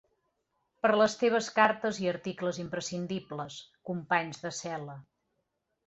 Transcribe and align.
Per 0.85 0.89
les 0.99 1.15
teves 1.23 1.49
cartes 1.59 2.01
i 2.05 2.09
articles 2.13 2.63
imprescindibles, 2.65 3.61
companys 3.93 4.45
de 4.47 4.57
cel·la. 4.65 4.99